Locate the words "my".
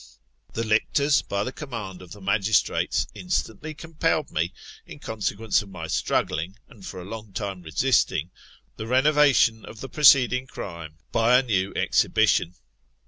5.69-5.85